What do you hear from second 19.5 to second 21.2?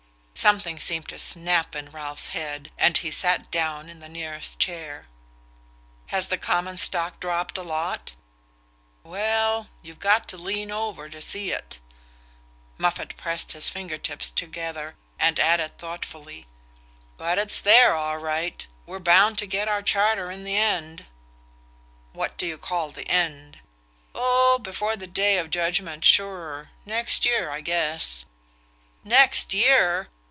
our charter in the end."